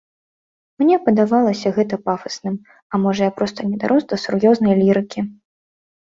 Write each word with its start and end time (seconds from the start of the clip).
Мне 0.83 0.95
падавалася 1.07 1.71
гэта 1.75 1.99
пафасным, 2.07 2.57
а 2.91 3.01
можа, 3.05 3.21
я 3.31 3.35
проста 3.37 3.59
не 3.69 3.77
дарос 3.85 4.03
да 4.15 4.21
сур'ёзнай 4.25 4.73
лірыкі. 4.83 5.19